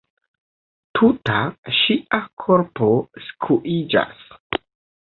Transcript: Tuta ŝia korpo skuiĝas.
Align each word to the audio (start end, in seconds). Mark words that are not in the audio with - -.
Tuta 0.99 1.35
ŝia 1.81 2.23
korpo 2.47 2.91
skuiĝas. 3.29 4.29